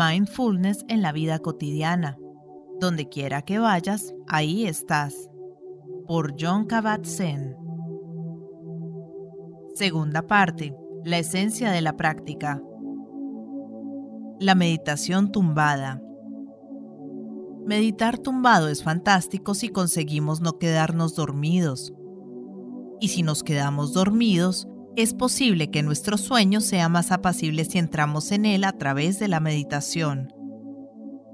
[0.00, 2.16] Mindfulness en la vida cotidiana.
[2.80, 5.28] Donde quiera que vayas, ahí estás.
[6.06, 7.54] Por John Kabat-Zinn.
[9.74, 10.74] Segunda parte.
[11.04, 12.62] La esencia de la práctica.
[14.38, 16.00] La meditación tumbada.
[17.66, 21.92] Meditar tumbado es fantástico si conseguimos no quedarnos dormidos.
[23.00, 24.66] Y si nos quedamos dormidos,
[25.02, 29.28] es posible que nuestro sueño sea más apacible si entramos en él a través de
[29.28, 30.32] la meditación.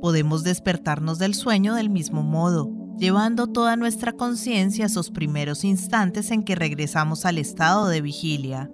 [0.00, 6.30] Podemos despertarnos del sueño del mismo modo, llevando toda nuestra conciencia a esos primeros instantes
[6.30, 8.70] en que regresamos al estado de vigilia.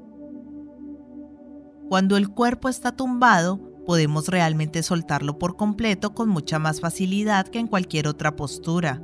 [1.88, 7.58] Cuando el cuerpo está tumbado, podemos realmente soltarlo por completo con mucha más facilidad que
[7.58, 9.02] en cualquier otra postura.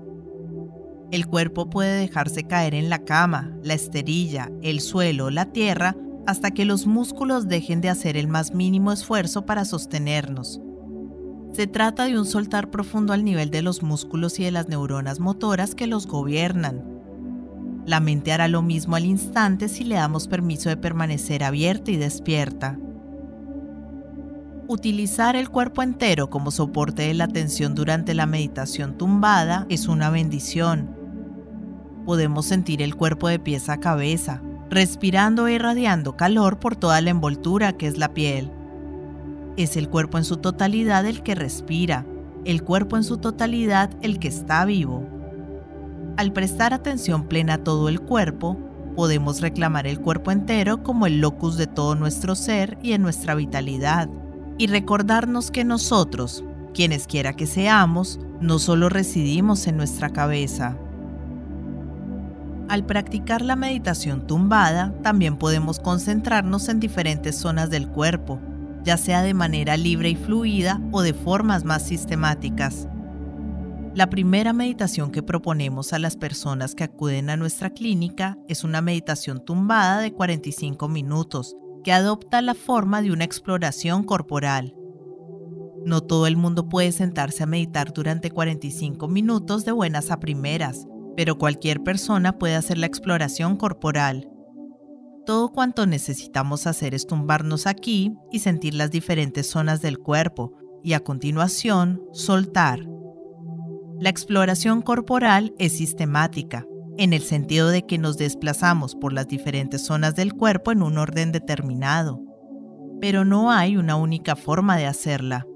[1.14, 5.95] El cuerpo puede dejarse caer en la cama, la esterilla, el suelo, la tierra,
[6.27, 10.61] hasta que los músculos dejen de hacer el más mínimo esfuerzo para sostenernos.
[11.52, 15.20] Se trata de un soltar profundo al nivel de los músculos y de las neuronas
[15.20, 16.83] motoras que los gobiernan.
[17.86, 21.96] La mente hará lo mismo al instante si le damos permiso de permanecer abierta y
[21.96, 22.77] despierta.
[24.67, 30.11] Utilizar el cuerpo entero como soporte de la atención durante la meditación tumbada es una
[30.11, 30.94] bendición.
[32.05, 37.11] Podemos sentir el cuerpo de pies a cabeza, respirando e irradiando calor por toda la
[37.11, 38.50] envoltura que es la piel.
[39.56, 42.05] Es el cuerpo en su totalidad el que respira,
[42.44, 45.06] el cuerpo en su totalidad el que está vivo.
[46.16, 48.58] Al prestar atención plena a todo el cuerpo,
[48.94, 53.34] podemos reclamar el cuerpo entero como el locus de todo nuestro ser y en nuestra
[53.34, 54.08] vitalidad
[54.58, 60.77] y recordarnos que nosotros, quienes quiera que seamos, no solo residimos en nuestra cabeza.
[62.69, 68.41] Al practicar la meditación tumbada, también podemos concentrarnos en diferentes zonas del cuerpo,
[68.84, 72.89] ya sea de manera libre y fluida o de formas más sistemáticas.
[73.95, 78.80] La primera meditación que proponemos a las personas que acuden a nuestra clínica es una
[78.80, 81.55] meditación tumbada de 45 minutos,
[81.85, 84.74] que adopta la forma de una exploración corporal.
[85.85, 90.89] No todo el mundo puede sentarse a meditar durante 45 minutos de buenas a primeras,
[91.17, 94.29] pero cualquier persona puede hacer la exploración corporal.
[95.27, 100.92] Todo cuanto necesitamos hacer es tumbarnos aquí y sentir las diferentes zonas del cuerpo y
[100.92, 102.80] a continuación soltar.
[103.98, 106.67] La exploración corporal es sistemática,
[106.98, 110.98] en el sentido de que nos desplazamos por las diferentes zonas del cuerpo en un
[110.98, 112.20] orden determinado.
[113.01, 115.47] Pero no hay una única forma de hacerla.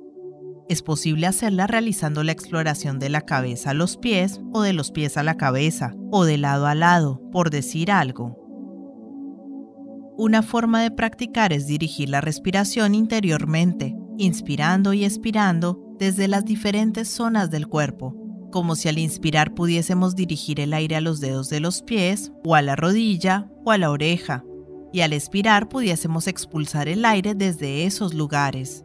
[0.69, 4.91] Es posible hacerla realizando la exploración de la cabeza a los pies o de los
[4.91, 8.37] pies a la cabeza o de lado a lado, por decir algo.
[10.19, 17.09] Una forma de practicar es dirigir la respiración interiormente, inspirando y expirando desde las diferentes
[17.09, 18.15] zonas del cuerpo,
[18.51, 22.55] como si al inspirar pudiésemos dirigir el aire a los dedos de los pies, o
[22.55, 24.45] a la rodilla, o a la oreja,
[24.93, 28.85] y al expirar pudiésemos expulsar el aire desde esos lugares.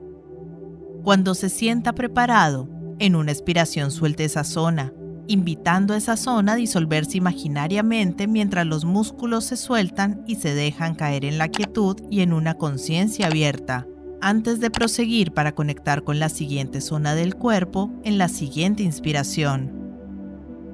[1.04, 4.94] Cuando se sienta preparado, en una expiración suelte esa zona,
[5.28, 10.96] invitando a esa zona a disolverse imaginariamente mientras los músculos se sueltan y se dejan
[10.96, 13.86] caer en la quietud y en una conciencia abierta
[14.22, 19.74] antes de proseguir para conectar con la siguiente zona del cuerpo en la siguiente inspiración.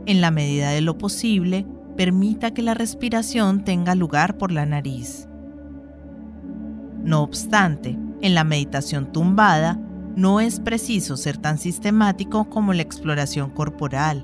[0.05, 1.65] En la medida de lo posible,
[1.97, 5.27] permita que la respiración tenga lugar por la nariz.
[7.03, 9.79] No obstante, en la meditación tumbada,
[10.15, 14.23] no es preciso ser tan sistemático como la exploración corporal.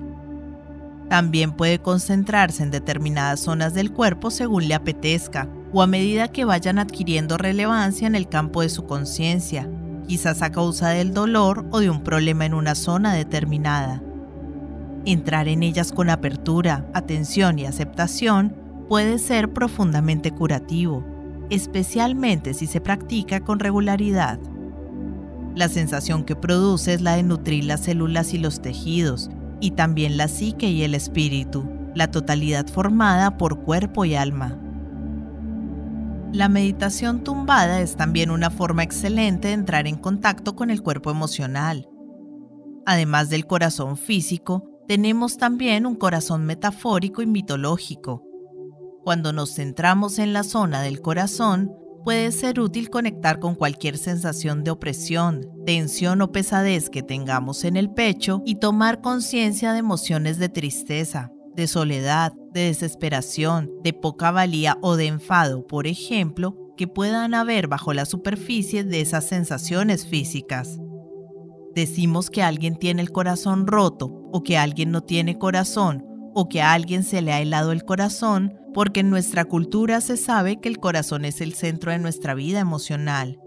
[1.10, 6.46] También puede concentrarse en determinadas zonas del cuerpo según le apetezca, o a medida que
[6.46, 9.70] vayan adquiriendo relevancia en el campo de su conciencia,
[10.08, 14.02] quizás a causa del dolor o de un problema en una zona determinada.
[15.06, 18.56] Entrar en ellas con apertura, atención y aceptación
[18.88, 21.04] puede ser profundamente curativo,
[21.50, 24.40] especialmente si se practica con regularidad.
[25.56, 29.30] La sensación que produce es la de nutrir las células y los tejidos,
[29.62, 31.66] y también la psique y el espíritu,
[31.96, 34.60] la totalidad formada por cuerpo y alma.
[36.34, 41.10] La meditación tumbada es también una forma excelente de entrar en contacto con el cuerpo
[41.10, 41.88] emocional.
[42.86, 48.24] Además del corazón físico, tenemos también un corazón metafórico y mitológico.
[49.06, 51.72] Cuando nos centramos en la zona del corazón,
[52.06, 57.76] puede ser útil conectar con cualquier sensación de opresión, tensión o pesadez que tengamos en
[57.76, 64.30] el pecho y tomar conciencia de emociones de tristeza, de soledad, de desesperación, de poca
[64.30, 70.06] valía o de enfado, por ejemplo, que puedan haber bajo la superficie de esas sensaciones
[70.06, 70.80] físicas.
[71.74, 76.06] Decimos que alguien tiene el corazón roto o que alguien no tiene corazón
[76.36, 80.18] o que a alguien se le ha helado el corazón porque en nuestra cultura se
[80.18, 83.40] sabe que el corazón es el centro de nuestra vida emocional.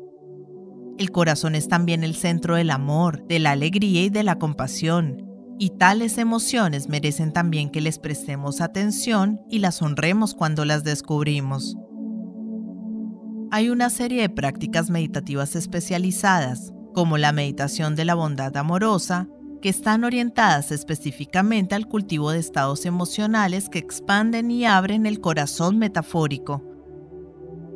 [0.96, 5.22] El corazón es también el centro del amor, de la alegría y de la compasión.
[5.58, 11.76] Y tales emociones merecen también que les prestemos atención y las honremos cuando las descubrimos.
[13.50, 19.28] Hay una serie de prácticas meditativas especializadas como la meditación de la bondad amorosa,
[19.60, 25.78] que están orientadas específicamente al cultivo de estados emocionales que expanden y abren el corazón
[25.78, 26.64] metafórico.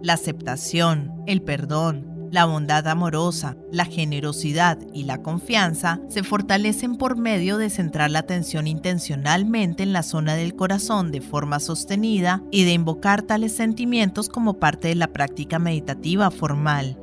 [0.03, 7.19] La aceptación, el perdón, la bondad amorosa, la generosidad y la confianza se fortalecen por
[7.19, 12.65] medio de centrar la atención intencionalmente en la zona del corazón de forma sostenida y
[12.65, 17.02] de invocar tales sentimientos como parte de la práctica meditativa formal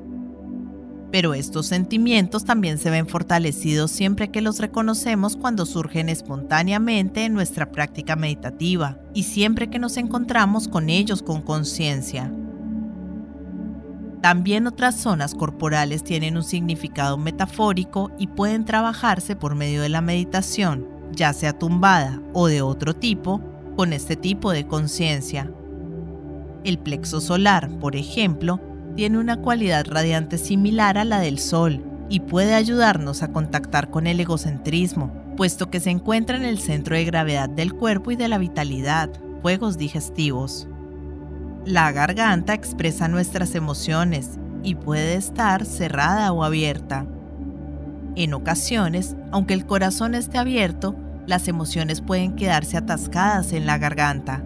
[1.12, 7.34] pero estos sentimientos también se ven fortalecidos siempre que los reconocemos cuando surgen espontáneamente en
[7.34, 12.32] nuestra práctica meditativa y siempre que nos encontramos con ellos con conciencia.
[14.22, 20.02] También otras zonas corporales tienen un significado metafórico y pueden trabajarse por medio de la
[20.02, 23.42] meditación, ya sea tumbada o de otro tipo,
[23.78, 25.50] con este tipo de conciencia.
[26.66, 28.60] El plexo solar, por ejemplo,
[29.00, 34.08] tiene una cualidad radiante similar a la del Sol y puede ayudarnos a contactar con
[34.08, 38.28] el egocentrismo, puesto que se encuentra en el centro de gravedad del cuerpo y de
[38.28, 39.10] la vitalidad,
[39.42, 40.68] juegos digestivos.
[41.64, 44.32] La garganta expresa nuestras emociones
[44.64, 47.06] y puede estar cerrada o abierta.
[48.18, 54.44] En ocasiones, aunque el corazón esté abierto, las emociones pueden quedarse atascadas en la garganta.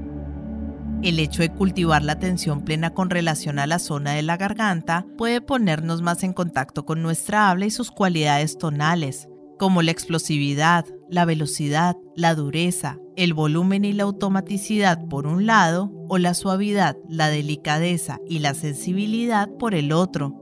[1.03, 5.05] El hecho de cultivar la atención plena con relación a la zona de la garganta
[5.17, 9.27] puede ponernos más en contacto con nuestra habla y sus cualidades tonales,
[9.59, 15.91] como la explosividad, la velocidad, la dureza, el volumen y la automaticidad por un lado,
[16.07, 20.41] o la suavidad, la delicadeza y la sensibilidad por el otro,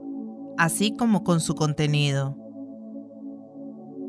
[0.58, 2.41] así como con su contenido.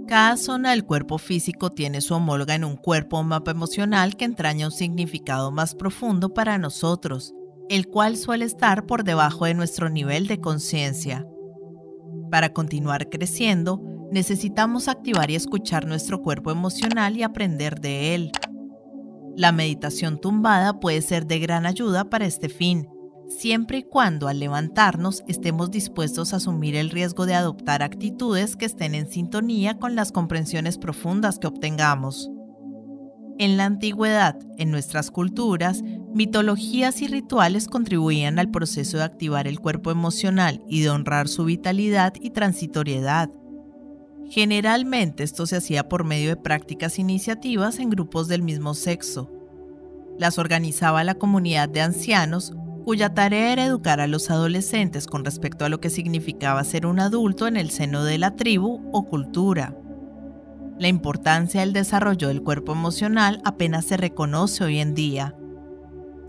[0.07, 4.25] Cada zona del cuerpo físico tiene su homóloga en un cuerpo o mapa emocional que
[4.25, 7.33] entraña un significado más profundo para nosotros,
[7.69, 11.25] el cual suele estar por debajo de nuestro nivel de conciencia.
[12.29, 18.31] Para continuar creciendo, necesitamos activar y escuchar nuestro cuerpo emocional y aprender de él.
[19.37, 22.87] La meditación tumbada puede ser de gran ayuda para este fin,
[23.37, 28.65] siempre y cuando al levantarnos estemos dispuestos a asumir el riesgo de adoptar actitudes que
[28.65, 32.29] estén en sintonía con las comprensiones profundas que obtengamos.
[33.39, 35.81] En la antigüedad, en nuestras culturas,
[36.13, 41.45] mitologías y rituales contribuían al proceso de activar el cuerpo emocional y de honrar su
[41.45, 43.31] vitalidad y transitoriedad.
[44.29, 49.31] Generalmente esto se hacía por medio de prácticas iniciativas en grupos del mismo sexo.
[50.17, 52.53] Las organizaba la comunidad de ancianos
[52.83, 56.99] cuya tarea era educar a los adolescentes con respecto a lo que significaba ser un
[56.99, 59.75] adulto en el seno de la tribu o cultura.
[60.79, 65.35] La importancia del desarrollo del cuerpo emocional apenas se reconoce hoy en día.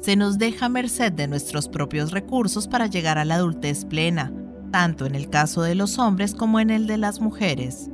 [0.01, 4.33] Se nos deja merced de nuestros propios recursos para llegar a la adultez plena,
[4.71, 7.91] tanto en el caso de los hombres como en el de las mujeres.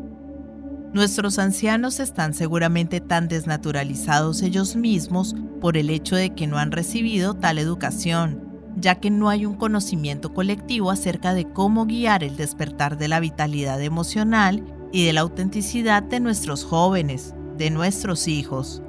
[0.93, 6.73] Nuestros ancianos están seguramente tan desnaturalizados ellos mismos por el hecho de que no han
[6.73, 8.50] recibido tal educación
[8.81, 13.21] ya que no hay un conocimiento colectivo acerca de cómo guiar el despertar de la
[13.21, 18.83] vitalidad emocional y de la autenticidad de nuestros jóvenes, de nuestros hijos.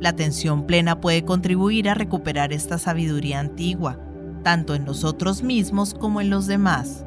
[0.00, 3.98] La atención plena puede contribuir a recuperar esta sabiduría antigua,
[4.42, 7.04] tanto en nosotros mismos como en los demás.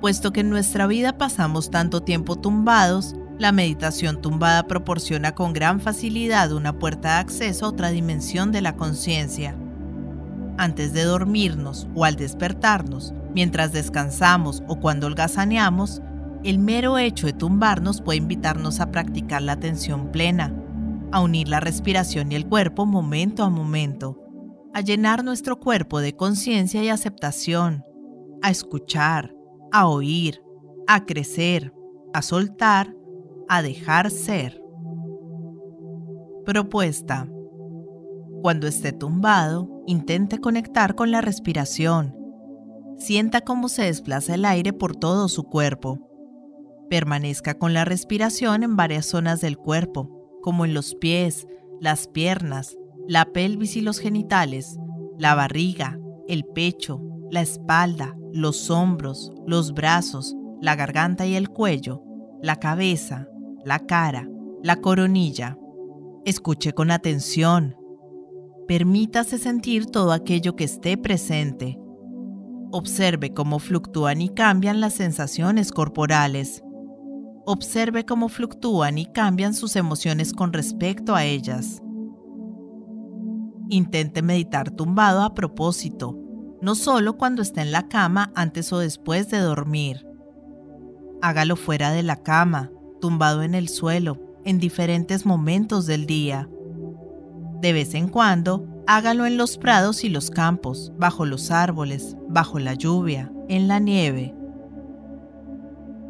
[0.00, 5.80] Puesto que en nuestra vida pasamos tanto tiempo tumbados, la meditación tumbada proporciona con gran
[5.80, 9.56] facilidad una puerta de acceso a otra dimensión de la conciencia
[10.58, 16.02] antes de dormirnos o al despertarnos, mientras descansamos o cuando holgazaneamos,
[16.44, 20.54] el mero hecho de tumbarnos puede invitarnos a practicar la atención plena,
[21.10, 24.20] a unir la respiración y el cuerpo momento a momento,
[24.74, 27.82] a llenar nuestro cuerpo de conciencia y aceptación,
[28.42, 29.34] a escuchar,
[29.72, 30.42] a oír,
[30.86, 31.72] a crecer,
[32.12, 32.94] a soltar,
[33.48, 34.60] a dejar ser.
[36.44, 37.28] Propuesta.
[38.44, 42.14] Cuando esté tumbado, intente conectar con la respiración.
[42.98, 45.98] Sienta cómo se desplaza el aire por todo su cuerpo.
[46.90, 51.46] Permanezca con la respiración en varias zonas del cuerpo, como en los pies,
[51.80, 52.76] las piernas,
[53.08, 54.78] la pelvis y los genitales,
[55.18, 55.98] la barriga,
[56.28, 62.02] el pecho, la espalda, los hombros, los brazos, la garganta y el cuello,
[62.42, 63.26] la cabeza,
[63.64, 64.28] la cara,
[64.62, 65.56] la coronilla.
[66.26, 67.76] Escuche con atención.
[68.66, 71.78] Permítase sentir todo aquello que esté presente.
[72.70, 76.62] Observe cómo fluctúan y cambian las sensaciones corporales.
[77.44, 81.82] Observe cómo fluctúan y cambian sus emociones con respecto a ellas.
[83.68, 86.18] Intente meditar tumbado a propósito,
[86.62, 90.06] no solo cuando esté en la cama antes o después de dormir.
[91.20, 96.48] Hágalo fuera de la cama, tumbado en el suelo, en diferentes momentos del día.
[97.64, 102.58] De vez en cuando, hágalo en los prados y los campos, bajo los árboles, bajo
[102.58, 104.34] la lluvia, en la nieve.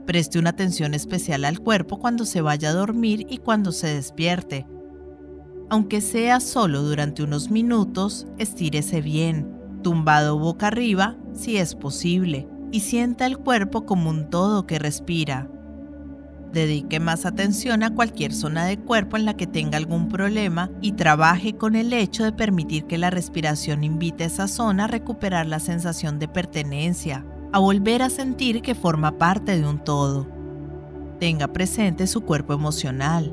[0.05, 4.67] Preste una atención especial al cuerpo cuando se vaya a dormir y cuando se despierte.
[5.71, 9.49] Aunque sea solo durante unos minutos, estírese bien,
[9.85, 15.49] tumbado boca arriba si es posible, y sienta el cuerpo como un todo que respira.
[16.55, 20.93] Dedique más atención a cualquier zona de cuerpo en la que tenga algún problema y
[20.93, 25.47] trabaje con el hecho de permitir que la respiración invite a esa zona a recuperar
[25.47, 30.29] la sensación de pertenencia, a volver a sentir que forma parte de un todo.
[31.19, 33.33] Tenga presente su cuerpo emocional.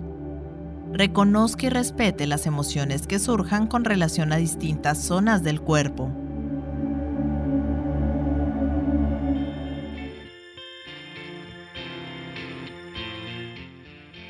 [0.91, 6.09] Reconozca y respete las emociones que surjan con relación a distintas zonas del cuerpo.